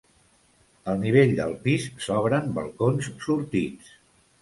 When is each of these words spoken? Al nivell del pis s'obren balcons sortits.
Al 0.93 0.97
nivell 1.03 1.35
del 1.41 1.53
pis 1.67 1.87
s'obren 2.07 2.53
balcons 2.59 3.15
sortits. 3.31 3.97